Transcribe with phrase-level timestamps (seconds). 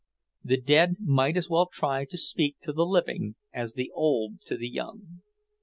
[0.43, 4.57] The dead might as well try to speak to the living as the old to
[4.57, 5.21] the young.